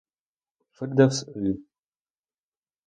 [0.75, 1.53] Фирдевс И.